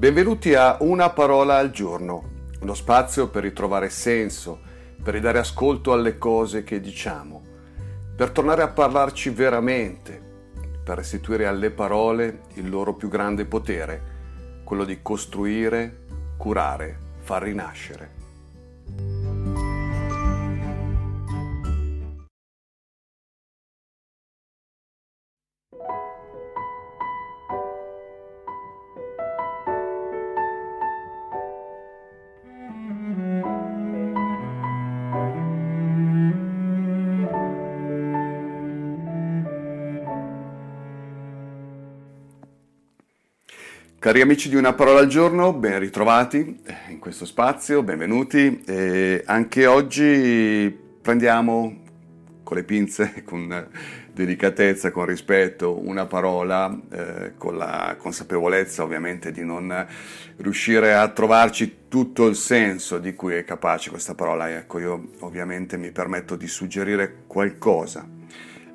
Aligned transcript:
Benvenuti 0.00 0.54
a 0.54 0.78
Una 0.80 1.10
parola 1.10 1.58
al 1.58 1.70
giorno, 1.72 2.46
uno 2.62 2.72
spazio 2.72 3.28
per 3.28 3.42
ritrovare 3.42 3.90
senso, 3.90 4.58
per 5.02 5.12
ridare 5.12 5.38
ascolto 5.38 5.92
alle 5.92 6.16
cose 6.16 6.64
che 6.64 6.80
diciamo, 6.80 7.42
per 8.16 8.30
tornare 8.30 8.62
a 8.62 8.68
parlarci 8.68 9.28
veramente, 9.28 10.18
per 10.82 10.96
restituire 10.96 11.44
alle 11.44 11.70
parole 11.70 12.44
il 12.54 12.70
loro 12.70 12.94
più 12.94 13.10
grande 13.10 13.44
potere, 13.44 14.62
quello 14.64 14.84
di 14.84 15.02
costruire, 15.02 16.06
curare, 16.38 16.98
far 17.18 17.42
rinascere. 17.42 18.19
Cari 44.10 44.22
amici 44.22 44.48
di 44.48 44.56
Una 44.56 44.72
parola 44.72 44.98
al 44.98 45.06
giorno, 45.06 45.52
ben 45.52 45.78
ritrovati 45.78 46.60
in 46.88 46.98
questo 46.98 47.24
spazio, 47.24 47.84
benvenuti. 47.84 48.60
E 48.66 49.22
anche 49.24 49.66
oggi 49.66 50.76
prendiamo 51.00 51.82
con 52.42 52.56
le 52.56 52.64
pinze, 52.64 53.22
con 53.22 53.68
delicatezza, 54.12 54.90
con 54.90 55.04
rispetto, 55.04 55.78
una 55.86 56.06
parola, 56.06 56.76
eh, 56.90 57.34
con 57.38 57.56
la 57.56 57.94
consapevolezza 57.96 58.82
ovviamente 58.82 59.30
di 59.30 59.44
non 59.44 59.86
riuscire 60.38 60.92
a 60.92 61.06
trovarci 61.10 61.82
tutto 61.86 62.26
il 62.26 62.34
senso 62.34 62.98
di 62.98 63.14
cui 63.14 63.34
è 63.34 63.44
capace 63.44 63.90
questa 63.90 64.16
parola. 64.16 64.50
Ecco, 64.50 64.80
io 64.80 65.10
ovviamente 65.20 65.76
mi 65.76 65.92
permetto 65.92 66.34
di 66.34 66.48
suggerire 66.48 67.18
qualcosa 67.28 68.04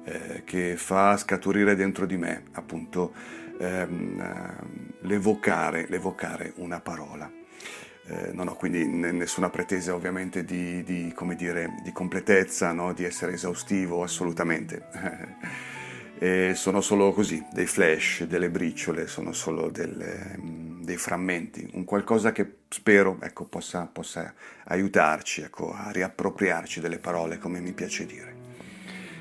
eh, 0.06 0.44
che 0.45 0.75
fa 0.78 1.17
scaturire 1.17 1.75
dentro 1.75 2.06
di 2.06 2.16
me 2.16 2.44
appunto 2.53 3.44
ehm, 3.59 4.20
eh, 4.20 5.08
l'evocare, 5.08 5.86
l'evocare 5.88 6.53
una 6.58 6.80
parola. 6.80 7.31
Eh, 8.08 8.31
non 8.34 8.47
ho 8.47 8.56
quindi 8.56 8.86
nessuna 8.86 9.50
pretesa 9.50 9.95
ovviamente 9.95 10.45
di, 10.45 10.84
di, 10.84 11.14
dire, 11.36 11.75
di 11.84 11.92
completezza, 11.92 12.72
no? 12.72 12.94
di 12.94 13.03
essere 13.03 13.34
esaustivo, 13.34 14.03
assolutamente. 14.03 14.88
e 16.20 16.53
sono 16.56 16.81
solo 16.81 17.12
così, 17.12 17.44
dei 17.52 17.66
flash, 17.66 18.23
delle 18.23 18.50
briciole, 18.50 19.08
sono 19.08 19.34
solo 19.34 19.69
delle, 19.69 20.38
dei 20.40 20.97
frammenti, 20.97 21.67
un 21.73 21.84
qualcosa 21.84 22.31
che 22.31 22.58
spero 22.69 23.17
ecco, 23.22 23.45
possa, 23.45 23.90
possa, 23.92 24.34
aiutarci 24.66 25.42
ecco, 25.42 25.73
a 25.73 25.90
riappropriarci 25.92 26.80
delle 26.80 27.00
parole, 27.00 27.38
come 27.38 27.59
mi 27.59 27.73
piace 27.73 28.06
dire. 28.06 28.34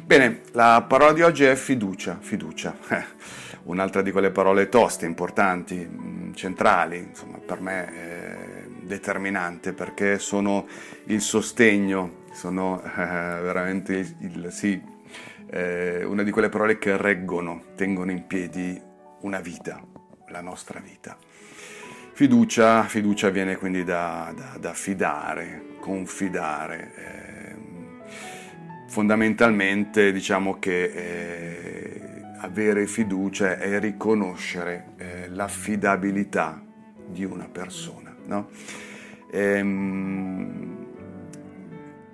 Bene, 0.04 0.42
la 0.52 0.84
parola 0.86 1.14
di 1.14 1.22
oggi 1.22 1.44
è 1.44 1.54
fiducia, 1.54 2.18
fiducia 2.20 2.76
un'altra 3.64 4.02
di 4.02 4.12
quelle 4.12 4.30
parole 4.30 4.68
toste, 4.68 5.06
importanti, 5.06 5.76
mm, 5.76 6.34
centrali, 6.34 6.98
insomma 6.98 7.38
per 7.38 7.62
me 7.62 7.86
è 7.86 8.66
determinante 8.82 9.72
perché 9.72 10.18
sono 10.18 10.66
il 11.06 11.22
sostegno, 11.22 12.24
sono 12.34 12.82
veramente 12.94 13.94
il, 13.94 14.16
il 14.20 14.52
sì, 14.52 14.78
eh, 15.48 16.04
una 16.04 16.22
di 16.22 16.30
quelle 16.30 16.50
parole 16.50 16.76
che 16.76 16.98
reggono, 16.98 17.68
tengono 17.74 18.10
in 18.10 18.26
piedi 18.26 18.78
una 19.22 19.40
vita, 19.40 19.82
la 20.28 20.42
nostra 20.42 20.80
vita. 20.80 21.16
Fiducia, 22.12 22.82
fiducia 22.82 23.30
viene 23.30 23.56
quindi 23.56 23.84
da, 23.84 24.34
da, 24.36 24.58
da 24.58 24.74
fidare, 24.74 25.76
confidare. 25.80 26.92
Eh, 26.94 27.34
fondamentalmente 28.94 30.12
diciamo 30.12 30.60
che 30.60 30.84
eh, 30.84 32.00
avere 32.38 32.86
fiducia 32.86 33.58
è 33.58 33.80
riconoscere 33.80 34.92
eh, 34.98 35.28
l'affidabilità 35.30 36.62
di 37.04 37.24
una 37.24 37.48
persona. 37.50 38.14
No? 38.26 38.50
Ehm, 39.32 40.86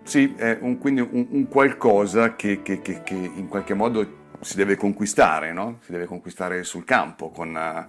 sì, 0.04 0.32
è 0.38 0.56
un, 0.58 0.78
quindi 0.78 1.02
un, 1.02 1.26
un 1.28 1.48
qualcosa 1.48 2.34
che, 2.34 2.62
che, 2.62 2.80
che, 2.80 3.02
che, 3.02 3.14
in 3.14 3.46
qualche 3.46 3.74
modo 3.74 4.28
si 4.40 4.56
deve 4.56 4.76
conquistare, 4.76 5.52
no? 5.52 5.80
si 5.84 5.92
deve 5.92 6.06
conquistare 6.06 6.64
sul 6.64 6.86
campo 6.86 7.28
con, 7.28 7.86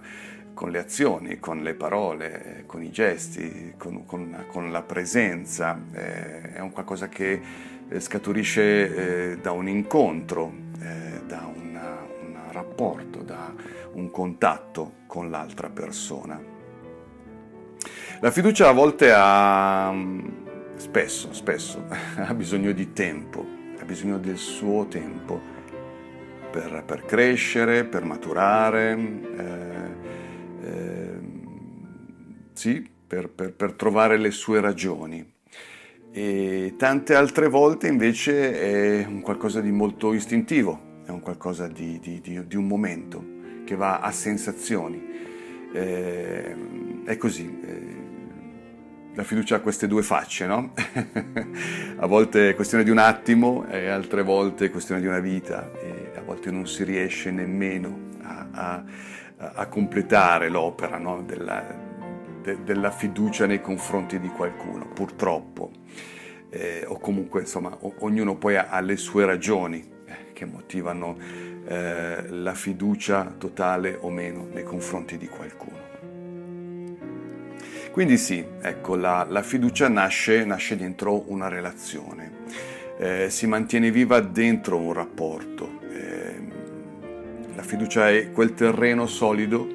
con, 0.52 0.70
le 0.70 0.78
azioni, 0.78 1.38
con 1.38 1.62
le 1.62 1.72
parole, 1.72 2.64
con 2.66 2.82
i 2.82 2.90
gesti, 2.90 3.72
con, 3.78 4.04
con, 4.04 4.44
con 4.48 4.70
la 4.70 4.82
presenza. 4.82 5.80
Eh, 5.94 6.52
è 6.52 6.60
un 6.60 6.72
qualcosa 6.72 7.08
che 7.08 7.70
scaturisce 8.00 9.32
eh, 9.32 9.36
da 9.38 9.52
un 9.52 9.68
incontro, 9.68 10.52
eh, 10.80 11.20
da 11.26 11.50
un 11.52 11.80
rapporto, 12.50 13.22
da 13.22 13.52
un 13.92 14.10
contatto 14.10 14.92
con 15.06 15.30
l'altra 15.30 15.68
persona. 15.68 16.40
La 18.20 18.30
fiducia 18.30 18.68
a 18.68 18.72
volte 18.72 19.12
ha, 19.12 19.92
spesso, 20.76 21.32
spesso, 21.32 21.84
ha 22.16 22.34
bisogno 22.34 22.72
di 22.72 22.92
tempo, 22.92 23.44
ha 23.80 23.84
bisogno 23.84 24.18
del 24.18 24.36
suo 24.36 24.86
tempo 24.86 25.40
per, 26.50 26.84
per 26.86 27.04
crescere, 27.04 27.84
per 27.84 28.04
maturare, 28.04 28.92
eh, 29.36 30.66
eh, 30.66 31.20
sì, 32.52 32.88
per, 33.06 33.28
per, 33.28 33.54
per 33.54 33.72
trovare 33.72 34.18
le 34.18 34.30
sue 34.30 34.60
ragioni 34.60 35.32
e 36.14 36.74
tante 36.76 37.14
altre 37.14 37.48
volte 37.48 37.88
invece 37.88 39.00
è 39.00 39.06
un 39.06 39.22
qualcosa 39.22 39.62
di 39.62 39.72
molto 39.72 40.12
istintivo, 40.12 41.00
è 41.06 41.10
un 41.10 41.20
qualcosa 41.20 41.68
di, 41.68 41.98
di, 42.00 42.20
di, 42.20 42.46
di 42.46 42.56
un 42.56 42.66
momento 42.66 43.24
che 43.64 43.74
va 43.76 44.00
a 44.00 44.12
sensazioni. 44.12 45.02
Eh, 45.72 46.54
è 47.06 47.16
così. 47.16 47.58
Eh, 47.64 48.10
la 49.14 49.24
fiducia 49.24 49.56
ha 49.56 49.60
queste 49.60 49.86
due 49.86 50.02
facce, 50.02 50.46
no? 50.46 50.74
a 51.96 52.06
volte 52.06 52.50
è 52.50 52.54
questione 52.54 52.84
di 52.84 52.90
un 52.90 52.98
attimo 52.98 53.66
e 53.66 53.88
altre 53.88 54.22
volte 54.22 54.66
è 54.66 54.70
questione 54.70 55.00
di 55.00 55.06
una 55.06 55.20
vita 55.20 55.70
e 55.80 56.12
a 56.14 56.22
volte 56.22 56.50
non 56.50 56.66
si 56.66 56.84
riesce 56.84 57.30
nemmeno 57.30 58.08
a, 58.22 58.48
a, 58.50 58.84
a 59.54 59.66
completare 59.66 60.48
l'opera 60.48 60.98
no? 60.98 61.22
della, 61.22 61.91
de, 62.42 62.62
della, 62.64 62.90
fiducia 62.90 63.46
nei 63.46 63.60
confronti 63.60 64.20
di 64.20 64.28
qualcuno, 64.28 64.86
purtroppo. 64.86 65.70
Eh, 66.50 66.84
o 66.86 66.98
comunque, 66.98 67.40
insomma, 67.40 67.74
o, 67.80 67.94
ognuno 68.00 68.36
poi 68.36 68.56
ha, 68.56 68.68
ha 68.68 68.80
le 68.80 68.96
sue 68.96 69.24
ragioni 69.24 69.90
che 70.32 70.44
motivano 70.44 71.16
eh, 71.66 72.28
la 72.28 72.54
fiducia 72.54 73.34
totale 73.38 73.96
o 74.00 74.10
meno 74.10 74.48
nei 74.52 74.64
confronti 74.64 75.16
di 75.16 75.28
qualcuno. 75.28 75.90
Quindi 77.92 78.16
sì, 78.16 78.44
ecco, 78.60 78.96
la, 78.96 79.26
la 79.28 79.42
fiducia 79.42 79.88
nasce, 79.88 80.44
nasce, 80.44 80.76
dentro 80.76 81.30
una 81.30 81.48
relazione, 81.48 82.32
eh, 82.98 83.28
si 83.28 83.46
mantiene 83.46 83.90
viva 83.90 84.20
dentro 84.20 84.78
un 84.78 84.92
rapporto. 84.92 85.80
Eh, 85.90 86.40
la 87.54 87.62
fiducia 87.62 88.10
è 88.10 88.32
quel 88.32 88.54
terreno 88.54 89.06
solido, 89.06 89.68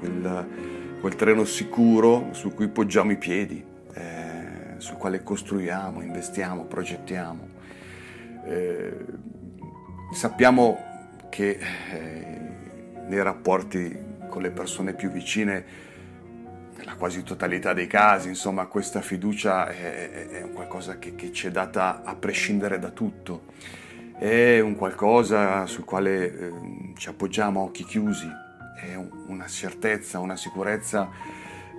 quel, 0.00 0.48
quel, 1.00 1.14
terreno 1.14 1.44
sicuro 1.44 2.28
su 2.32 2.52
cui 2.54 2.68
poggiamo 2.68 3.12
i 3.12 3.16
piedi, 3.16 3.64
eh, 3.94 4.74
sul 4.78 4.96
quale 4.96 5.22
costruiamo, 5.22 6.02
investiamo, 6.02 6.64
progettiamo. 6.64 7.48
Eh, 8.44 8.94
Sappiamo 10.12 10.78
che 11.28 11.58
eh, 11.90 12.40
nei 13.08 13.22
rapporti 13.22 14.04
con 14.28 14.40
le 14.40 14.50
persone 14.50 14.94
più 14.94 15.10
vicine, 15.10 15.64
nella 16.76 16.94
quasi 16.94 17.22
totalità 17.24 17.72
dei 17.72 17.88
casi, 17.88 18.28
insomma, 18.28 18.66
questa 18.66 19.00
fiducia 19.00 19.66
è, 19.68 20.28
è 20.28 20.42
un 20.42 20.52
qualcosa 20.52 20.98
che, 20.98 21.16
che, 21.16 21.32
ci 21.32 21.48
è 21.48 21.50
data 21.50 22.02
a 22.04 22.14
prescindere 22.14 22.78
da 22.78 22.90
tutto. 22.90 23.46
È 24.16 24.60
un 24.60 24.76
qualcosa 24.76 25.66
sul 25.66 25.84
quale 25.84 26.38
eh, 26.38 26.52
ci 26.96 27.08
appoggiamo 27.08 27.60
a 27.60 27.64
occhi 27.64 27.84
chiusi, 27.84 28.30
è 28.76 28.94
un, 28.94 29.10
una 29.26 29.46
certezza, 29.46 30.18
una 30.18 30.36
sicurezza 30.36 31.10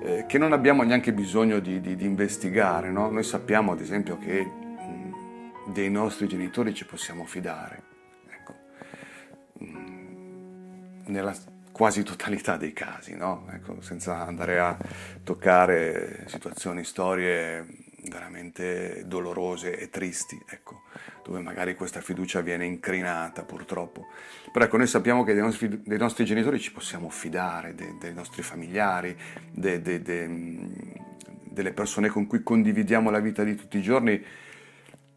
eh, 0.01 0.25
che 0.27 0.37
non 0.37 0.51
abbiamo 0.53 0.83
neanche 0.83 1.13
bisogno 1.13 1.59
di, 1.59 1.79
di, 1.81 1.95
di 1.95 2.05
investigare. 2.05 2.91
No? 2.91 3.09
Noi 3.09 3.23
sappiamo, 3.23 3.71
ad 3.71 3.81
esempio, 3.81 4.17
che 4.17 4.43
mh, 4.43 5.71
dei 5.71 5.89
nostri 5.89 6.27
genitori 6.27 6.73
ci 6.73 6.85
possiamo 6.85 7.25
fidare 7.25 7.87
nella 11.07 11.35
quasi 11.71 12.03
totalità 12.03 12.57
dei 12.57 12.73
casi, 12.73 13.15
no? 13.15 13.47
ecco, 13.51 13.81
senza 13.81 14.25
andare 14.25 14.59
a 14.59 14.77
toccare 15.23 16.23
situazioni, 16.27 16.83
storie 16.83 17.65
veramente 18.09 19.03
dolorose 19.05 19.77
e 19.77 19.89
tristi, 19.89 20.41
ecco, 20.49 20.83
dove 21.23 21.41
magari 21.41 21.75
questa 21.75 22.01
fiducia 22.01 22.41
viene 22.41 22.65
incrinata 22.65 23.43
purtroppo. 23.43 24.07
Però 24.51 24.65
ecco, 24.65 24.77
noi 24.77 24.87
sappiamo 24.87 25.23
che 25.23 25.33
dei 25.33 25.41
nostri, 25.41 25.81
dei 25.83 25.97
nostri 25.97 26.25
genitori 26.25 26.59
ci 26.59 26.71
possiamo 26.71 27.09
fidare, 27.09 27.75
dei, 27.75 27.97
dei 27.99 28.13
nostri 28.13 28.41
familiari, 28.41 29.15
dei, 29.51 29.81
delle 29.81 31.73
persone 31.73 32.09
con 32.09 32.27
cui 32.27 32.43
condividiamo 32.43 33.09
la 33.09 33.19
vita 33.19 33.43
di 33.43 33.55
tutti 33.55 33.77
i 33.77 33.81
giorni. 33.81 34.23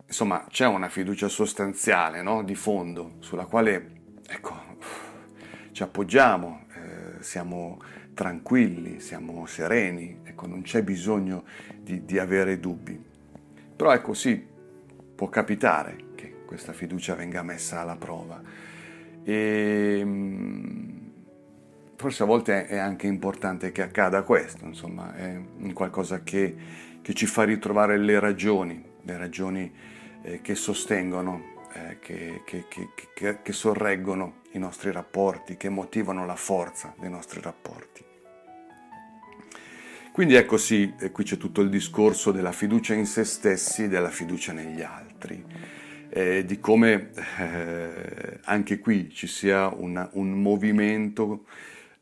Insomma, 0.07 0.47
c'è 0.49 0.67
una 0.67 0.89
fiducia 0.89 1.29
sostanziale, 1.29 2.23
no? 2.23 2.43
di 2.43 2.55
fondo, 2.57 3.13
sulla 3.21 3.45
quale 3.45 3.99
ecco, 4.27 4.77
ci 5.73 5.83
appoggiamo, 5.83 6.67
eh, 6.75 7.23
siamo 7.23 7.81
tranquilli, 8.15 9.01
siamo 9.01 9.47
sereni, 9.47 10.21
ecco, 10.25 10.47
non 10.47 10.63
c'è 10.63 10.83
bisogno 10.83 11.45
di, 11.77 12.05
di 12.05 12.19
avere 12.19 12.59
dubbi. 12.59 13.03
Però 13.77 13.93
ecco 13.93 14.13
sì, 14.13 14.47
può 15.21 15.29
capitare 15.29 15.97
che 16.15 16.45
questa 16.47 16.73
fiducia 16.73 17.15
venga 17.15 17.43
messa 17.43 17.83
alla 17.83 17.97
prova 17.97 18.41
e 19.23 20.01
mm, 20.03 20.99
forse 21.97 22.23
a 22.23 22.27
volte 22.27 22.67
è 22.67 22.79
anche 22.79 23.07
importante 23.07 23.71
che 23.71 23.83
accada 23.83 24.23
questo, 24.23 24.65
insomma, 24.65 25.15
è 25.15 25.39
qualcosa 25.75 26.23
che, 26.23 26.57
che 27.03 27.13
ci 27.13 27.27
fa 27.27 27.43
ritrovare 27.43 27.99
le 27.99 28.19
ragioni, 28.19 28.83
le 29.03 29.19
ragioni 29.19 29.71
eh, 30.23 30.41
che 30.41 30.55
sostengono, 30.55 31.67
eh, 31.75 31.99
che, 31.99 32.43
che, 32.47 33.43
che 33.43 33.53
sorreggono 33.53 34.37
i 34.53 34.59
nostri 34.59 34.91
rapporti, 34.91 35.59
che 35.59 35.69
motivano 35.69 36.25
la 36.25 36.37
forza 36.37 36.95
dei 36.99 37.11
nostri 37.11 37.43
rapporti. 37.43 38.10
Quindi 40.21 40.37
ecco 40.37 40.59
sì, 40.59 40.93
qui 41.13 41.25
c'è 41.25 41.39
tutto 41.39 41.63
il 41.63 41.71
discorso 41.71 42.31
della 42.31 42.53
fiducia 42.53 42.93
in 42.93 43.07
se 43.07 43.25
stessi, 43.25 43.89
della 43.89 44.11
fiducia 44.11 44.53
negli 44.53 44.83
altri, 44.83 45.43
eh, 46.11 46.45
di 46.45 46.61
come 46.61 47.09
eh, 47.39 48.39
anche 48.43 48.81
qui 48.81 49.09
ci 49.09 49.27
sia 49.27 49.69
una, 49.69 50.11
un 50.13 50.33
movimento 50.43 51.47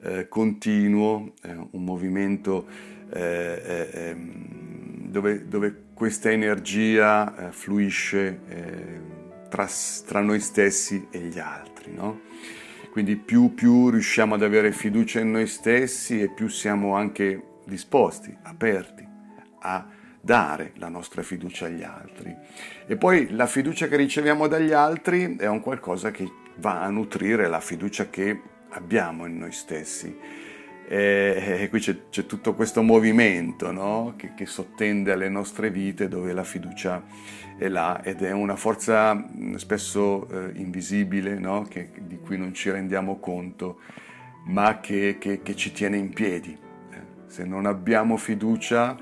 eh, 0.03 0.27
continuo, 0.27 1.35
eh, 1.45 1.53
un 1.53 1.85
movimento 1.85 2.67
eh, 3.13 3.63
eh, 3.65 3.89
ehm, 3.93 5.11
dove, 5.11 5.47
dove, 5.47 5.83
questa 5.95 6.33
energia 6.33 7.51
fluisce 7.53 8.41
tra, 9.49 9.69
tra, 10.07 10.21
noi 10.23 10.41
stessi 10.41 11.07
e 11.13 11.21
gli 11.21 11.39
altri. 11.39 11.93
No? 11.95 12.23
Quindi 12.91 13.15
più, 13.15 13.55
più 13.55 13.91
riusciamo 13.91 14.35
ad 14.35 14.43
avere 14.43 14.73
fiducia 14.73 15.21
in 15.21 15.31
noi 15.31 15.47
stessi 15.47 16.21
e 16.21 16.29
più 16.29 16.49
siamo 16.49 16.97
anche 16.97 17.48
disposti, 17.69 18.37
aperti 18.43 19.07
a 19.61 19.87
dare 20.21 20.73
la 20.77 20.89
nostra 20.89 21.23
fiducia 21.23 21.67
agli 21.67 21.83
altri. 21.83 22.35
E 22.87 22.97
poi 22.97 23.31
la 23.31 23.47
fiducia 23.47 23.89
che 23.89 23.97
riceviamo 23.97 24.47
dagli 24.47 24.73
altri 24.73 25.37
è 25.37 25.47
un 25.47 25.61
qualcosa 25.61 26.11
che 26.11 26.31
va 26.57 26.83
a 26.83 26.91
nutrire 26.91 27.49
la 27.49 27.61
fiducia 27.61 28.11
che 28.11 28.41
abbiamo 28.71 29.27
in 29.27 29.39
noi 29.39 29.53
stessi. 29.53 30.17
E, 30.91 31.67
qui 31.69 31.81
c'è, 31.81 32.09
c'è, 32.09 32.25
tutto 32.25 32.55
questo 32.55 32.81
movimento 32.81 33.71
no? 33.71 34.15
che, 34.17 34.33
che, 34.35 34.47
sottende 34.47 35.13
alle 35.13 35.29
nostre 35.29 35.71
vite 35.71 36.09
dove 36.09 36.33
la 36.33 36.45
fiducia 36.45 37.05
è 37.59 37.69
là 37.69 38.03
ed 38.03 38.23
è 38.23 38.33
una 38.33 38.57
forza 38.57 39.23
spesso 39.57 40.27
eh, 40.31 40.53
invisibile 40.55 41.39
no? 41.39 41.67
che, 41.69 41.91
di 42.01 42.19
cui 42.19 42.39
non 42.39 42.55
ci 42.55 42.71
rendiamo 42.71 43.19
conto 43.19 43.81
ma 44.47 44.81
che, 44.81 45.19
che 45.19 45.55
ci 45.55 45.73
tiene 45.73 45.99
in 45.99 46.11
piedi 46.15 46.68
se 47.29 47.45
non 47.45 47.67
abbiamo 47.67 48.17
fiducia 48.17 48.97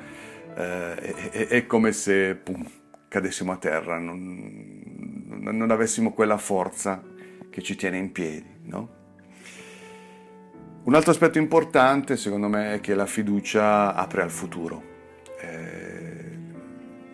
eh, 0.56 0.94
è, 1.30 1.46
è, 1.48 1.66
come 1.66 1.92
se 1.92 2.34
pum, 2.34 2.66
cadessimo 3.08 3.52
a 3.52 3.56
terra, 3.56 3.98
non, 3.98 5.22
non, 5.26 5.70
avessimo 5.70 6.12
quella 6.12 6.38
forza 6.38 7.02
che 7.50 7.62
ci 7.62 7.76
tiene 7.76 7.98
in 7.98 8.12
piedi. 8.12 8.48
No? 8.62 8.94
Un 10.84 10.94
altro 10.94 11.10
aspetto 11.10 11.38
importante 11.38 12.16
secondo 12.16 12.48
me 12.48 12.74
è 12.74 12.80
che 12.80 12.94
la 12.94 13.06
fiducia 13.06 13.94
apre 13.94 14.22
al 14.22 14.30
futuro. 14.30 14.94
Eh, 15.40 16.38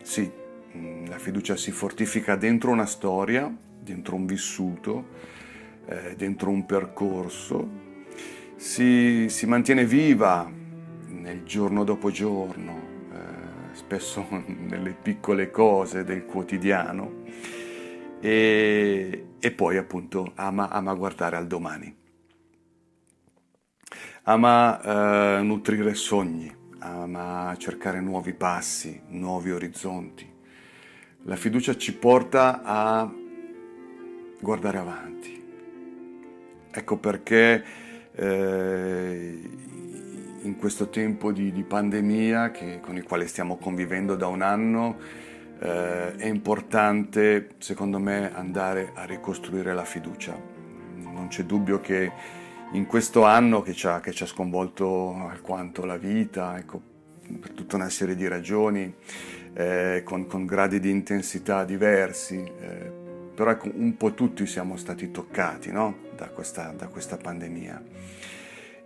sì, 0.02 0.30
mm, 0.76 1.06
la 1.06 1.18
fiducia 1.18 1.56
si 1.56 1.72
fortifica 1.72 2.36
dentro 2.36 2.70
una 2.70 2.86
storia, 2.86 3.54
dentro 3.80 4.14
un 4.16 4.26
vissuto, 4.26 5.08
eh, 5.86 6.14
dentro 6.16 6.50
un 6.50 6.64
percorso, 6.64 7.68
si, 8.56 9.28
si 9.28 9.46
mantiene 9.46 9.84
viva 9.84 10.60
nel 11.22 11.44
giorno 11.44 11.84
dopo 11.84 12.10
giorno, 12.10 12.82
eh, 13.12 13.74
spesso 13.74 14.26
nelle 14.46 14.92
piccole 15.00 15.50
cose 15.50 16.02
del 16.02 16.26
quotidiano 16.26 17.22
e, 18.20 19.26
e 19.38 19.50
poi 19.52 19.76
appunto 19.76 20.32
ama, 20.34 20.68
ama, 20.68 20.92
guardare 20.94 21.36
al 21.36 21.46
domani, 21.46 21.96
ama 24.24 24.80
eh, 25.38 25.42
nutrire 25.42 25.94
sogni, 25.94 26.52
ama 26.80 27.54
cercare 27.56 28.00
nuovi 28.00 28.34
passi, 28.34 29.00
nuovi 29.08 29.52
orizzonti. 29.52 30.30
La 31.24 31.36
fiducia 31.36 31.76
ci 31.76 31.94
porta 31.94 32.62
a 32.64 33.08
guardare 34.40 34.78
avanti. 34.78 35.40
Ecco 36.72 36.96
perché 36.96 37.64
eh, 38.12 39.50
in 40.42 40.56
questo 40.56 40.88
tempo 40.88 41.32
di, 41.32 41.52
di 41.52 41.62
pandemia 41.62 42.50
che, 42.50 42.80
con 42.80 42.96
il 42.96 43.04
quale 43.04 43.26
stiamo 43.26 43.56
convivendo 43.56 44.16
da 44.16 44.26
un 44.26 44.42
anno 44.42 44.98
eh, 45.60 46.16
è 46.16 46.26
importante 46.26 47.50
secondo 47.58 47.98
me 47.98 48.34
andare 48.34 48.92
a 48.94 49.04
ricostruire 49.04 49.74
la 49.74 49.84
fiducia. 49.84 50.36
Non 50.96 51.28
c'è 51.28 51.44
dubbio 51.44 51.80
che 51.80 52.10
in 52.72 52.86
questo 52.86 53.24
anno 53.24 53.62
che 53.62 53.72
ci 53.72 53.86
ha, 53.86 54.00
che 54.00 54.12
ci 54.12 54.22
ha 54.22 54.26
sconvolto 54.26 55.14
alquanto 55.28 55.84
la 55.84 55.96
vita, 55.96 56.58
ecco, 56.58 56.80
per 57.40 57.50
tutta 57.50 57.76
una 57.76 57.90
serie 57.90 58.16
di 58.16 58.26
ragioni, 58.26 58.92
eh, 59.54 60.02
con, 60.04 60.26
con, 60.26 60.46
gradi 60.46 60.80
di 60.80 60.90
intensità 60.90 61.64
diversi, 61.64 62.36
eh, 62.36 62.90
però 63.34 63.50
ecco, 63.50 63.70
un 63.74 63.96
po' 63.96 64.14
tutti 64.14 64.46
siamo 64.46 64.76
stati 64.76 65.10
toccati 65.10 65.70
no? 65.70 65.96
da, 66.16 66.28
questa, 66.28 66.72
da 66.76 66.88
questa 66.88 67.16
pandemia 67.16 67.82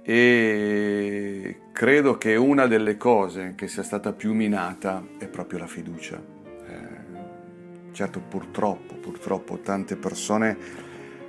e 0.08 1.62
credo 1.72 2.16
che 2.16 2.36
una 2.36 2.68
delle 2.68 2.96
cose 2.96 3.54
che 3.56 3.66
sia 3.66 3.82
stata 3.82 4.12
più 4.12 4.34
minata 4.34 5.04
è 5.18 5.26
proprio 5.26 5.58
la 5.58 5.66
fiducia. 5.66 6.16
Eh, 6.16 7.90
certo, 7.90 8.20
purtroppo, 8.20 8.94
purtroppo 8.94 9.58
tante 9.58 9.96
persone 9.96 10.56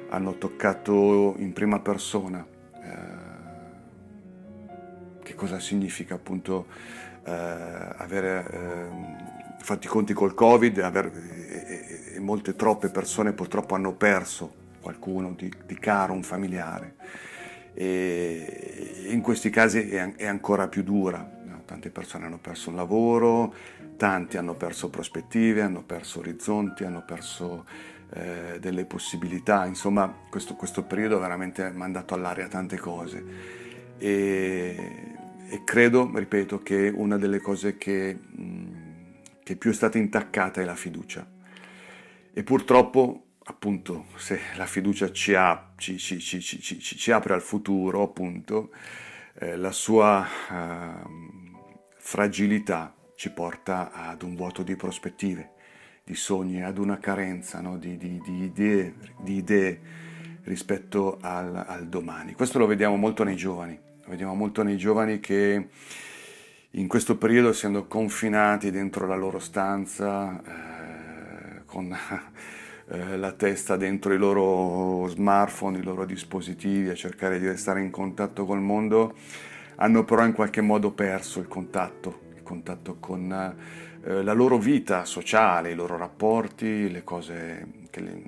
hanno 0.09 0.37
toccato 0.37 1.33
in 1.39 1.53
prima 1.53 1.79
persona 1.79 2.45
eh, 2.75 3.25
che 5.23 5.33
cosa 5.33 5.59
significa 5.59 6.13
appunto 6.13 6.67
eh, 7.25 7.31
avere 7.31 8.45
eh, 8.51 8.85
fatto 9.57 9.87
i 9.87 9.89
conti 9.89 10.13
col 10.13 10.35
Covid 10.35 10.77
aver, 10.77 11.11
e, 11.15 12.13
e, 12.13 12.19
molte 12.19 12.55
troppe 12.55 12.89
persone 12.89 13.33
purtroppo 13.33 13.73
hanno 13.73 13.93
perso 13.93 14.53
qualcuno 14.79 15.33
di, 15.35 15.51
di 15.65 15.79
caro, 15.79 16.13
un 16.13 16.21
familiare 16.21 16.93
e 17.79 19.05
in 19.09 19.21
questi 19.21 19.51
casi 19.51 19.87
è 19.87 20.25
ancora 20.25 20.67
più 20.67 20.81
dura. 20.81 21.35
Tante 21.63 21.91
persone 21.91 22.25
hanno 22.25 22.39
perso 22.39 22.71
un 22.71 22.75
lavoro, 22.75 23.53
tanti 23.97 24.37
hanno 24.37 24.55
perso 24.55 24.89
prospettive, 24.89 25.61
hanno 25.61 25.83
perso 25.83 26.19
orizzonti, 26.19 26.85
hanno 26.85 27.03
perso 27.05 27.65
eh, 28.13 28.57
delle 28.59 28.85
possibilità. 28.85 29.65
Insomma, 29.67 30.11
questo, 30.27 30.55
questo 30.55 30.85
periodo 30.85 31.17
ha 31.17 31.19
veramente 31.19 31.69
mandato 31.69 32.15
all'aria 32.15 32.47
tante 32.47 32.77
cose. 32.77 33.23
E, 33.99 35.15
e, 35.47 35.63
credo, 35.63 36.09
ripeto, 36.15 36.63
che 36.63 36.91
una 36.95 37.17
delle 37.17 37.39
cose 37.39 37.77
che, 37.77 38.17
che 39.43 39.55
più 39.55 39.69
è 39.69 39.73
stata 39.73 39.99
intaccata 39.99 40.61
è 40.61 40.65
la 40.65 40.75
fiducia. 40.75 41.27
E 42.33 42.43
purtroppo 42.43 43.26
appunto, 43.49 44.05
se 44.15 44.39
la 44.55 44.65
fiducia 44.65 45.11
ci, 45.11 45.33
ha, 45.33 45.73
ci, 45.77 45.97
ci, 45.97 46.19
ci 46.41 47.11
apre 47.11 47.33
al 47.33 47.41
futuro, 47.41 48.03
appunto, 48.03 48.71
eh, 49.39 49.55
la 49.55 49.71
sua 49.71 50.25
eh, 50.25 51.25
fragilità 51.97 52.93
ci 53.15 53.31
porta 53.31 53.91
ad 53.91 54.21
un 54.21 54.35
vuoto 54.35 54.63
di 54.63 54.75
prospettive, 54.75 55.51
di 56.03 56.15
sogni, 56.15 56.63
ad 56.63 56.77
una 56.77 56.99
carenza 56.99 57.61
no? 57.61 57.77
di, 57.77 57.97
di, 57.97 58.21
di, 58.23 58.43
idee, 58.43 58.93
di, 59.19 59.37
idee, 59.37 59.81
rispetto 60.43 61.17
al, 61.21 61.55
al, 61.67 61.87
domani. 61.87 62.33
Questo 62.33 62.59
lo 62.59 62.65
vediamo 62.65 62.95
molto 62.95 63.23
nei 63.23 63.35
giovani, 63.35 63.79
lo 64.03 64.09
vediamo 64.09 64.35
molto 64.35 64.61
nei 64.61 64.77
giovani 64.77 65.19
che 65.19 65.67
in 66.71 66.87
questo 66.87 67.17
periodo, 67.17 67.49
essendo 67.49 67.87
confinati 67.87 68.71
dentro 68.71 69.07
la 69.07 69.15
loro 69.15 69.39
stanza, 69.39 70.41
eh, 70.43 71.65
con 71.65 71.95
eh, 72.89 73.17
la 73.17 73.31
testa 73.33 73.75
dentro 73.75 74.13
i 74.13 74.17
loro 74.17 75.07
smartphone, 75.07 75.79
i 75.79 75.83
loro 75.83 76.05
dispositivi, 76.05 76.89
a 76.89 76.95
cercare 76.95 77.39
di 77.39 77.47
restare 77.47 77.81
in 77.81 77.91
contatto 77.91 78.45
col 78.45 78.61
mondo, 78.61 79.13
hanno 79.75 80.03
però 80.03 80.25
in 80.25 80.33
qualche 80.33 80.61
modo 80.61 80.91
perso 80.91 81.39
il 81.39 81.47
contatto, 81.47 82.21
il 82.35 82.43
contatto 82.43 82.97
con, 82.99 83.31
eh, 84.03 84.23
la 84.23 84.33
loro 84.33 84.57
vita 84.57 85.03
sociale, 85.05 85.71
i 85.71 85.75
loro 85.75 85.97
rapporti, 85.97 86.89
le 86.89 87.03
cose 87.03 87.67
che, 87.89 87.99
le, 87.99 88.23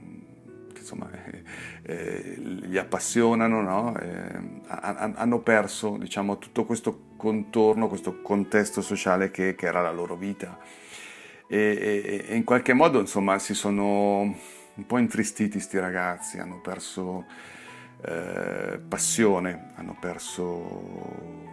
che 0.74 0.80
insomma, 0.80 1.10
eh, 1.12 1.44
eh, 1.84 2.38
gli 2.38 2.78
appassionano, 2.78 3.62
no? 3.62 3.98
Eh, 3.98 4.58
hanno 4.68 5.40
perso 5.40 5.96
diciamo, 5.98 6.38
tutto 6.38 6.66
questo 6.66 7.08
contorno, 7.16 7.88
questo 7.88 8.22
contesto 8.22 8.82
sociale 8.82 9.32
che, 9.32 9.56
che 9.56 9.66
era 9.66 9.82
la 9.82 9.92
loro 9.92 10.16
vita. 10.16 10.58
E, 11.52 12.26
e, 12.28 12.36
in 12.36 12.44
qualche 12.44 12.74
modo 12.74 13.00
insomma 13.00 13.40
si 13.40 13.56
sono 13.56 14.22
un 14.22 14.86
po' 14.86 14.98
intristiti 15.00 15.60
sti 15.60 15.80
ragazzi, 15.80 16.38
hanno 16.38 16.62
perso 16.62 17.26
eh, 18.04 18.80
passione, 18.88 19.72
hanno 19.76 19.98
perso 20.00 21.48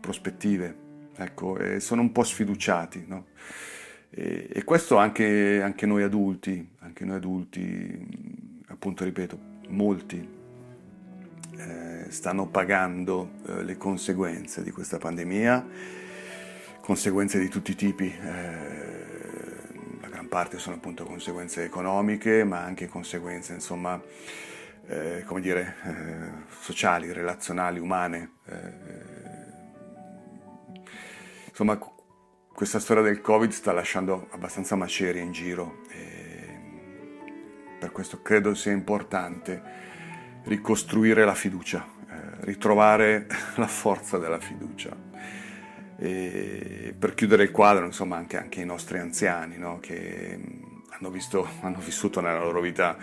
prospettive 0.00 0.86
ecco, 1.16 1.58
e 1.58 1.80
sono 1.80 2.00
un 2.00 2.12
po' 2.12 2.22
sfiduciati. 2.22 3.04
No? 3.06 3.26
E, 4.10 4.48
e, 4.52 4.64
questo 4.64 4.96
anche, 4.96 5.60
anche, 5.62 5.84
noi 5.84 6.02
adulti, 6.02 6.76
anche 6.78 7.04
noi 7.04 7.16
adulti, 7.16 8.62
appunto 8.68 9.04
ripeto, 9.04 9.38
molti 9.68 10.36
eh, 11.56 12.06
stanno 12.08 12.46
pagando 12.46 13.32
eh, 13.46 13.64
le 13.64 13.76
conseguenze 13.76 14.62
di 14.62 14.70
questa 14.70 14.98
pandemia, 14.98 15.66
conseguenze 16.88 17.38
di 17.38 17.48
tutti 17.48 17.72
i 17.72 17.74
tipi. 17.74 18.06
Eh, 18.06 19.76
la 20.00 20.08
gran 20.08 20.26
parte 20.26 20.58
sono 20.58 20.76
appunto 20.76 21.04
conseguenze 21.04 21.62
economiche, 21.62 22.44
ma 22.44 22.60
anche 22.60 22.86
conseguenze, 22.86 23.52
insomma, 23.52 24.00
eh, 24.86 25.22
come 25.26 25.42
dire, 25.42 25.74
eh, 25.84 26.54
sociali, 26.60 27.12
relazionali, 27.12 27.78
umane 27.78 28.30
eh, 28.46 28.96
Insomma, 31.48 31.76
questa 32.54 32.78
storia 32.78 33.02
del 33.02 33.20
Covid 33.20 33.50
sta 33.50 33.72
lasciando 33.72 34.28
abbastanza 34.30 34.76
macerie 34.76 35.20
in 35.20 35.32
giro 35.32 35.82
per 37.80 37.90
questo 37.92 38.22
credo 38.22 38.54
sia 38.54 38.72
importante 38.72 39.60
ricostruire 40.44 41.24
la 41.24 41.34
fiducia, 41.34 41.84
eh, 42.08 42.44
ritrovare 42.44 43.26
la 43.56 43.66
forza 43.66 44.18
della 44.18 44.38
fiducia. 44.38 45.07
E 45.98 46.94
per 46.96 47.14
chiudere 47.14 47.42
il 47.42 47.50
quadro, 47.50 47.84
insomma, 47.84 48.16
anche, 48.16 48.38
anche 48.38 48.60
i 48.60 48.64
nostri 48.64 48.98
anziani, 48.98 49.58
no? 49.58 49.78
che 49.80 50.38
hanno, 50.90 51.10
visto, 51.10 51.46
hanno, 51.60 51.80
vissuto 51.80 52.20
nella 52.20 52.40
loro 52.40 52.60
vita 52.60 52.96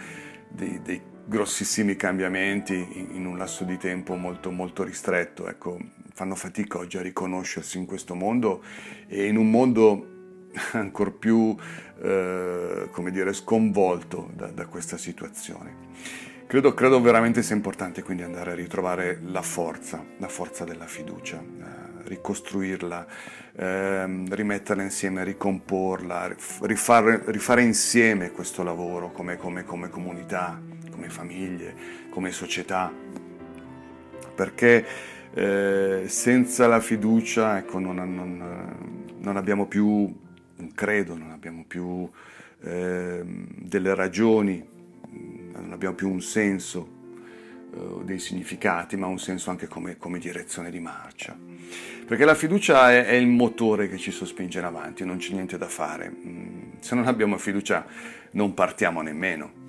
dei, 0.47 0.81
dei 0.81 1.01
grossissimi 1.25 1.95
cambiamenti 1.95 2.73
in, 2.73 3.15
in, 3.15 3.25
un 3.25 3.37
lasso 3.37 3.63
di 3.63 3.77
tempo 3.77 4.15
molto, 4.15 4.51
molto 4.51 4.83
ristretto. 4.83 5.47
Ecco, 5.47 5.77
fanno 6.13 6.35
fatica 6.35 6.77
oggi 6.77 6.97
a 6.97 7.01
riconoscersi 7.01 7.77
in 7.77 7.85
questo 7.85 8.15
mondo 8.15 8.63
e 9.07 9.27
in 9.27 9.35
un 9.35 9.49
mondo 9.49 10.13
ancora 10.73 11.11
più 11.11 11.55
eh, 12.01 12.87
come 12.91 13.11
dire, 13.11 13.33
sconvolto 13.33 14.29
da, 14.33 14.47
da 14.47 14.65
questa 14.67 14.97
situazione. 14.97 15.83
Credo, 16.47 16.73
credo, 16.73 17.01
veramente 17.01 17.41
sia 17.41 17.55
importante 17.55 18.03
quindi 18.03 18.23
andare 18.23 18.51
a 18.51 18.55
ritrovare 18.55 19.19
la 19.23 19.41
forza, 19.41 20.05
la 20.17 20.27
forza 20.27 20.63
della 20.63 20.85
fiducia, 20.85 21.41
eh, 21.41 21.94
ricostruirla, 22.05 23.05
eh, 23.55 24.25
rimetterla 24.29 24.83
insieme, 24.83 25.23
ricomporla, 25.23 26.33
rifare, 26.61 27.23
rifare 27.27 27.63
insieme 27.63 28.31
questo 28.31 28.63
lavoro 28.63 29.11
come, 29.11 29.37
come, 29.37 29.63
come 29.63 29.89
comunità, 29.89 30.59
come 30.91 31.09
famiglie, 31.09 31.75
come 32.09 32.31
società, 32.31 32.91
perché 34.35 34.85
eh, 35.33 36.03
senza 36.07 36.67
la 36.67 36.79
fiducia 36.79 37.57
ecco, 37.57 37.79
non, 37.79 37.95
non, 37.95 39.13
non, 39.17 39.37
abbiamo 39.37 39.67
più 39.67 39.85
un 39.87 40.73
credo, 40.73 41.17
non 41.17 41.31
abbiamo 41.31 41.65
più 41.67 42.09
eh, 42.61 43.21
delle 43.23 43.95
ragioni, 43.95 44.65
non 45.53 45.71
abbiamo 45.71 45.95
più 45.95 46.09
un 46.09 46.21
senso, 46.21 46.94
eh, 47.75 48.03
dei 48.03 48.19
significati, 48.19 48.95
ma 48.97 49.07
un 49.07 49.19
senso 49.19 49.49
anche 49.49 49.67
come, 49.67 49.97
come, 49.97 50.19
direzione 50.19 50.71
di 50.71 50.79
marcia. 50.79 51.37
Perché 52.05 52.25
la 52.25 52.35
fiducia 52.35 52.91
è, 52.91 53.05
è, 53.05 53.13
il 53.13 53.27
motore 53.27 53.89
che 53.89 53.97
ci 53.97 54.11
sospinge 54.11 54.59
in 54.59 54.65
avanti, 54.65 55.03
non 55.05 55.17
c'è 55.17 55.33
niente 55.33 55.57
da 55.57 55.67
fare. 55.67 56.09
Mm, 56.09 56.71
se 56.79 56.95
non 56.95 57.07
abbiamo 57.07 57.37
fiducia 57.37 57.85
non 58.31 58.53
partiamo 58.53 59.01
nemmeno 59.01 59.63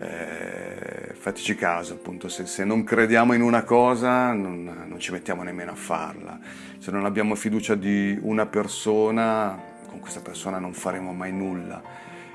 eh, 0.00 1.12
fateci 1.12 1.54
caso, 1.54 1.92
appunto, 1.92 2.28
se, 2.28 2.46
se, 2.46 2.64
non 2.64 2.84
crediamo 2.84 3.34
in 3.34 3.42
una 3.42 3.64
cosa 3.64 4.32
non, 4.32 4.64
non, 4.64 4.98
ci 4.98 5.12
mettiamo 5.12 5.42
nemmeno 5.42 5.72
a 5.72 5.74
farla. 5.74 6.38
Se 6.78 6.90
non 6.90 7.04
abbiamo 7.04 7.34
fiducia 7.34 7.74
di 7.74 8.18
una 8.22 8.46
persona, 8.46 9.58
con 9.86 10.00
questa 10.00 10.20
persona 10.20 10.58
non 10.58 10.72
faremo 10.72 11.12
mai 11.12 11.32
nulla. 11.32 11.82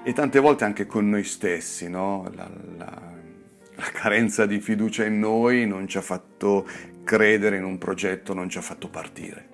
E 0.03 0.13
tante 0.13 0.39
volte 0.39 0.63
anche 0.63 0.85
con 0.85 1.09
noi 1.09 1.23
stessi, 1.23 1.89
no? 1.89 2.29
la, 2.35 2.47
la, 2.77 3.01
la 3.75 3.89
carenza 3.91 4.45
di 4.45 4.59
fiducia 4.59 5.05
in 5.05 5.19
noi 5.19 5.65
non 5.67 5.87
ci 5.87 5.97
ha 5.97 6.01
fatto 6.01 6.67
credere 7.03 7.57
in 7.57 7.63
un 7.63 7.77
progetto, 7.77 8.33
non 8.33 8.49
ci 8.49 8.57
ha 8.57 8.61
fatto 8.61 8.89
partire. 8.89 9.49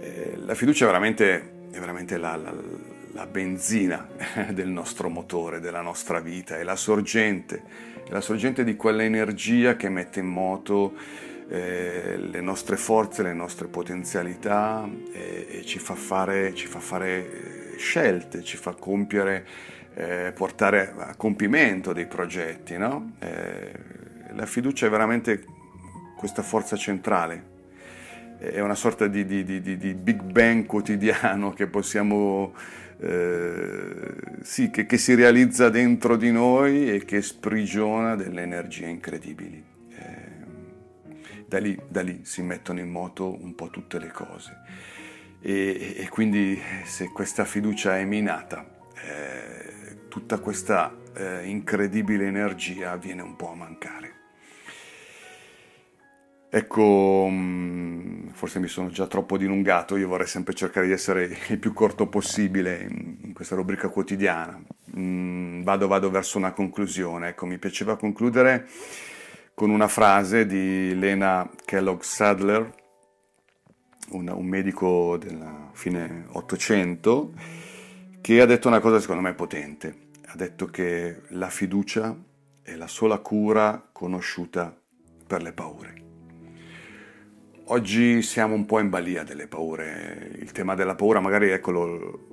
Eh, 0.00 0.36
la 0.38 0.54
fiducia 0.54 0.84
è 0.84 0.86
veramente, 0.86 1.68
è 1.70 1.78
veramente 1.78 2.16
la, 2.16 2.36
la 2.36 2.52
la 3.14 3.26
benzina 3.26 4.08
del 4.50 4.68
nostro 4.68 5.08
motore, 5.08 5.60
della 5.60 5.80
nostra 5.80 6.20
vita, 6.20 6.58
è 6.58 6.62
la 6.62 6.76
sorgente, 6.76 7.62
è 8.06 8.10
la 8.10 8.20
sorgente 8.20 8.64
di 8.64 8.76
quell'energia 8.76 9.76
che 9.76 9.88
mette 9.88 10.20
in 10.20 10.26
moto 10.26 10.94
eh, 11.48 12.16
le 12.16 12.40
nostre 12.40 12.76
forze, 12.76 13.22
le 13.22 13.32
nostre 13.32 13.68
potenzialità 13.68 14.88
e, 15.12 15.46
e 15.48 15.64
ci, 15.64 15.78
fa 15.78 15.94
fare, 15.94 16.54
ci, 16.54 16.66
fa 16.66 16.80
fare, 16.80 17.08
eh, 17.16 17.63
scelte, 17.78 18.42
ci 18.42 18.56
fa 18.56 18.74
compiere, 18.74 19.46
eh, 19.94 20.32
portare 20.34 20.92
a 20.96 21.14
compimento 21.16 21.92
dei 21.92 22.06
progetti. 22.06 22.76
No? 22.76 23.14
Eh, 23.18 23.72
la 24.32 24.46
fiducia 24.46 24.86
è 24.86 24.90
veramente 24.90 25.44
questa 26.16 26.42
forza 26.42 26.76
centrale 26.76 27.52
è 28.38 28.60
una 28.60 28.74
sorta 28.74 29.06
di, 29.06 29.24
di, 29.24 29.44
di, 29.44 29.60
di, 29.60 29.94
Big 29.94 30.20
Bang 30.20 30.66
quotidiano 30.66 31.52
che 31.52 31.66
possiamo 31.66 32.52
eh, 33.00 34.14
sì, 34.42 34.70
che, 34.70 34.86
che, 34.86 34.98
si 34.98 35.14
realizza 35.14 35.68
dentro 35.68 36.16
di 36.16 36.30
noi 36.30 36.90
e 36.90 37.04
che 37.04 37.22
sprigiona 37.22 38.16
delle 38.16 38.42
energie 38.42 38.86
incredibili. 38.86 39.62
Eh, 39.90 41.42
da, 41.46 41.58
lì, 41.58 41.78
da, 41.88 42.02
lì, 42.02 42.20
si 42.22 42.42
mettono 42.42 42.80
in 42.80 42.88
moto 42.88 43.42
un 43.42 43.54
po' 43.54 43.70
tutte 43.70 43.98
le 43.98 44.08
cose. 44.08 44.56
E, 45.46 45.96
e 45.98 46.08
quindi 46.08 46.58
se 46.84 47.10
questa 47.10 47.44
fiducia 47.44 47.98
è 47.98 48.04
minata, 48.06 48.66
eh, 48.94 50.08
tutta 50.08 50.38
questa 50.38 50.96
eh, 51.14 51.44
incredibile 51.44 52.26
energia 52.26 52.96
viene 52.96 53.20
un 53.20 53.36
po' 53.36 53.50
a 53.50 53.54
mancare. 53.54 54.12
Ecco, 56.48 57.26
mm, 57.28 58.28
forse 58.28 58.58
mi 58.58 58.68
sono 58.68 58.88
già 58.88 59.06
troppo 59.06 59.36
dilungato, 59.36 59.98
io 59.98 60.08
vorrei 60.08 60.26
sempre 60.26 60.54
cercare 60.54 60.86
di 60.86 60.92
essere 60.92 61.36
il 61.48 61.58
più 61.58 61.74
corto 61.74 62.06
possibile 62.06 62.86
in 62.88 63.34
questa 63.34 63.54
rubrica 63.54 63.88
quotidiana. 63.88 64.58
Mm, 64.96 65.62
vado, 65.62 65.88
vado 65.88 66.10
verso 66.10 66.38
una 66.38 66.52
conclusione. 66.52 67.28
Ecco, 67.28 67.44
mi 67.44 67.58
piaceva 67.58 67.98
concludere 67.98 68.66
con 69.52 69.68
una 69.68 69.88
frase 69.88 70.46
di 70.46 70.98
Lena 70.98 71.50
Kellogg 71.66 72.00
Sadler, 72.00 72.82
un, 74.10 74.28
un 74.28 74.46
medico 74.46 75.16
della 75.16 75.70
fine 75.72 76.26
Ottocento, 76.32 77.32
che 78.20 78.40
ha 78.40 78.46
detto 78.46 78.68
una 78.68 78.80
cosa 78.80 79.00
secondo 79.00 79.22
me 79.22 79.34
potente. 79.34 80.02
Ha 80.26 80.36
detto 80.36 80.66
che 80.66 81.22
la 81.28 81.48
fiducia 81.48 82.16
è 82.62 82.74
la 82.74 82.88
sola 82.88 83.18
cura 83.18 83.88
conosciuta 83.92 84.76
per 85.26 85.42
le 85.42 85.52
paure. 85.52 86.02
Oggi 87.66 88.20
siamo 88.22 88.54
un 88.54 88.66
po' 88.66 88.78
in 88.78 88.90
balia 88.90 89.22
delle 89.22 89.46
paure. 89.46 90.32
Il 90.38 90.52
tema 90.52 90.74
della 90.74 90.94
paura 90.94 91.20
magari 91.20 91.50
ecco, 91.50 91.70
lo, 91.70 92.26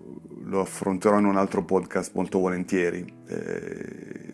lo 0.44 0.62
affronterò 0.62 1.20
in 1.20 1.26
un 1.26 1.38
altro 1.38 1.64
podcast 1.64 2.14
molto 2.16 2.40
volentieri. 2.40 3.06
Eh, 3.28 4.32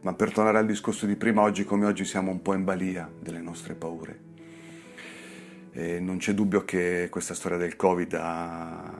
ma 0.00 0.12
per 0.14 0.32
tornare 0.32 0.58
al 0.58 0.66
discorso 0.66 1.06
di 1.06 1.16
prima, 1.16 1.42
oggi 1.42 1.64
come 1.64 1.86
oggi 1.86 2.04
siamo 2.04 2.30
un 2.30 2.42
po' 2.42 2.54
in 2.54 2.64
balia 2.64 3.10
delle 3.20 3.40
nostre 3.40 3.74
paure. 3.74 4.33
E 5.76 5.98
non 5.98 6.18
c'è 6.18 6.34
dubbio 6.34 6.64
che 6.64 7.08
questa 7.10 7.34
storia 7.34 7.58
del 7.58 7.74
Covid 7.74 8.14
ha... 8.14 8.92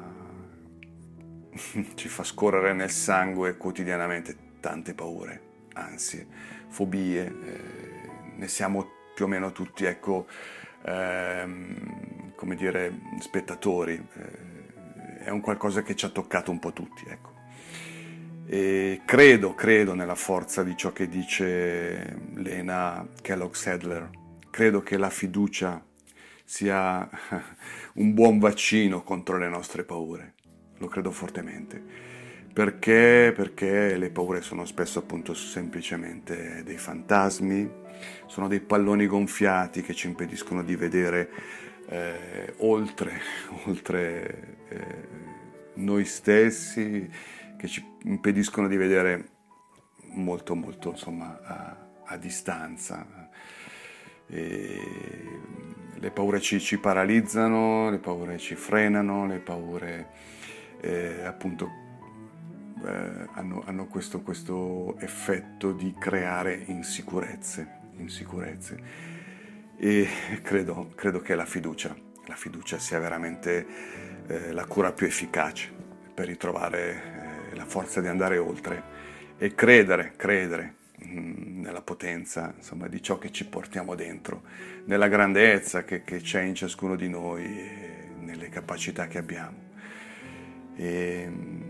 ci 1.94 2.08
fa 2.08 2.24
scorrere 2.24 2.72
nel 2.72 2.90
sangue 2.90 3.56
quotidianamente 3.56 4.36
tante 4.58 4.92
paure, 4.92 5.40
ansie, 5.74 6.26
fobie. 6.66 7.26
Eh, 7.26 8.10
ne 8.34 8.48
siamo 8.48 8.90
più 9.14 9.26
o 9.26 9.28
meno 9.28 9.52
tutti, 9.52 9.84
ecco, 9.84 10.26
ehm, 10.84 12.32
come 12.34 12.56
dire, 12.56 12.92
spettatori. 13.20 13.94
Eh, 13.94 15.22
è 15.26 15.30
un 15.30 15.40
qualcosa 15.40 15.82
che 15.82 15.94
ci 15.94 16.06
ha 16.06 16.08
toccato 16.08 16.50
un 16.50 16.58
po' 16.58 16.72
tutti, 16.72 17.04
ecco. 17.06 17.32
E 18.46 19.02
credo, 19.04 19.54
credo 19.54 19.94
nella 19.94 20.16
forza 20.16 20.64
di 20.64 20.76
ciò 20.76 20.92
che 20.92 21.08
dice 21.08 22.18
Lena 22.34 23.06
Kellogg-Sadler. 23.22 24.10
Credo 24.50 24.82
che 24.82 24.96
la 24.98 25.08
fiducia 25.08 25.80
sia 26.44 27.08
un 27.94 28.12
buon 28.12 28.38
vaccino 28.38 29.02
contro 29.02 29.38
le 29.38 29.48
nostre 29.48 29.84
paure. 29.84 30.34
lo 30.78 30.88
credo 30.88 31.10
fortemente. 31.10 32.12
Perché? 32.52 33.32
Perché 33.34 33.96
le 33.96 34.10
paure 34.10 34.40
sono 34.42 34.64
spesso 34.64 35.00
appunto 35.00 35.34
semplicemente 35.34 36.62
dei 36.62 36.76
fantasmi, 36.76 37.68
sono 38.26 38.46
dei 38.46 38.60
palloni 38.60 39.06
gonfiati 39.06 39.82
che 39.82 39.94
ci 39.94 40.06
impediscono 40.06 40.62
di 40.62 40.76
vedere 40.76 41.30
eh, 41.88 42.54
oltre, 42.58 43.20
oltre 43.66 44.58
eh, 44.68 45.08
noi 45.74 46.04
stessi, 46.04 47.10
che 47.56 47.66
ci 47.66 47.84
impediscono 48.02 48.68
di 48.68 48.76
vedere 48.76 49.28
molto 50.12 50.54
molto 50.54 50.90
insomma 50.90 51.40
a, 51.42 51.76
a 52.04 52.16
distanza. 52.16 53.30
E 54.26 54.80
le 56.04 56.10
paure 56.10 56.38
ci, 56.38 56.60
ci, 56.60 56.76
paralizzano, 56.76 57.88
le 57.88 57.96
paure 57.96 58.36
ci 58.36 58.56
frenano, 58.56 59.26
le 59.26 59.38
paure 59.38 60.08
eh, 60.82 61.24
appunto 61.24 61.70
eh, 62.84 63.26
hanno, 63.32 63.62
hanno 63.64 63.86
questo, 63.86 64.20
questo, 64.20 64.98
effetto 64.98 65.72
di 65.72 65.94
creare 65.98 66.62
insicurezze, 66.66 67.78
insicurezze. 67.96 68.82
E 69.78 70.06
credo, 70.42 70.92
credo 70.94 71.20
che 71.20 71.34
la 71.34 71.46
fiducia, 71.46 71.96
la 72.26 72.36
fiducia 72.36 72.78
sia 72.78 72.98
veramente 72.98 73.66
eh, 74.26 74.52
la 74.52 74.66
cura 74.66 74.92
più 74.92 75.06
efficace 75.06 75.72
per 76.12 76.26
ritrovare 76.26 77.48
eh, 77.50 77.56
la 77.56 77.64
forza 77.64 78.02
di 78.02 78.08
andare 78.08 78.36
oltre 78.36 78.82
e 79.38 79.54
credere, 79.54 80.12
credere 80.16 80.82
nella 81.06 81.82
potenza 81.82 82.52
insomma, 82.56 82.88
di 82.88 83.02
ciò 83.02 83.18
che 83.18 83.30
ci 83.30 83.46
portiamo 83.46 83.94
dentro, 83.94 84.42
nella 84.84 85.08
grandezza 85.08 85.84
che, 85.84 86.04
che 86.04 86.18
c'è 86.18 86.42
in 86.42 86.54
ciascuno 86.54 86.96
di 86.96 87.08
noi, 87.08 87.68
nelle 88.20 88.48
capacità 88.48 89.06
che 89.06 89.18
abbiamo. 89.18 89.56
E, 90.76 91.26
mh, 91.26 91.62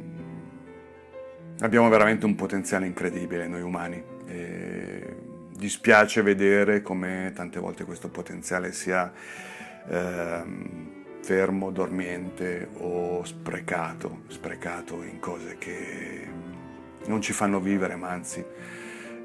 abbiamo 1.61 1.89
veramente 1.89 2.27
un 2.27 2.35
potenziale 2.35 2.87
incredibile 2.87 3.47
noi 3.47 3.63
umani. 3.63 4.03
E, 4.27 5.17
dispiace 5.57 6.23
vedere 6.23 6.83
come 6.83 7.33
tante 7.35 7.61
volte 7.61 7.85
questo 7.85 8.09
potenziale 8.09 8.73
sia 8.73 9.13
eh, 9.89 10.43
fermo, 11.21 11.71
dormiente 11.71 12.69
o 12.79 13.25
sprecato, 13.25 14.23
sprecato 14.29 15.03
in 15.03 15.19
cose 15.21 15.57
che 15.57 16.29
non 17.07 17.23
ci 17.23 17.33
fanno 17.33 17.61
vivere, 17.61 17.97
ma 17.97 18.11
anzi 18.11 18.45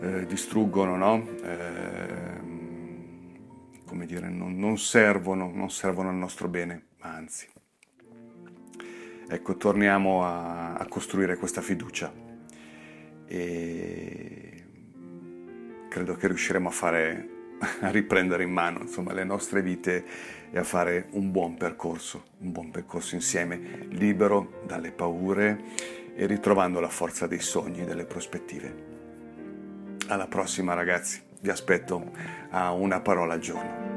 eh, 0.01 0.25
distruggono, 0.25 0.95
no? 0.95 1.27
eh, 1.43 2.39
come 3.85 4.05
dire, 4.05 4.29
non, 4.29 4.57
non, 4.57 4.77
servono, 4.77 5.51
non 5.53 5.69
servono 5.69 6.09
al 6.09 6.15
nostro 6.15 6.47
bene, 6.47 6.83
ma 7.01 7.13
anzi. 7.13 7.47
Ecco, 9.27 9.57
torniamo 9.57 10.23
a, 10.25 10.73
a 10.73 10.85
costruire 10.87 11.37
questa 11.37 11.61
fiducia 11.61 12.11
e 13.27 14.65
credo 15.87 16.15
che 16.15 16.27
riusciremo 16.27 16.67
a 16.67 16.71
fare 16.71 17.29
a 17.81 17.89
riprendere 17.89 18.43
in 18.43 18.51
mano 18.51 18.81
insomma, 18.81 19.13
le 19.13 19.23
nostre 19.23 19.61
vite 19.61 20.05
e 20.51 20.57
a 20.57 20.63
fare 20.63 21.07
un 21.11 21.31
buon 21.31 21.55
percorso, 21.55 22.23
un 22.39 22.51
buon 22.51 22.71
percorso 22.71 23.15
insieme, 23.15 23.87
libero 23.89 24.61
dalle 24.65 24.91
paure 24.91 25.63
e 26.15 26.25
ritrovando 26.25 26.79
la 26.79 26.89
forza 26.89 27.27
dei 27.27 27.39
sogni 27.39 27.81
e 27.81 27.85
delle 27.85 28.05
prospettive. 28.05 28.98
Alla 30.09 30.25
prossima 30.25 30.73
ragazzi, 30.73 31.21
vi 31.41 31.51
aspetto 31.51 32.11
a 32.49 32.71
una 32.71 32.99
parola 32.99 33.35
al 33.35 33.39
giorno. 33.39 33.88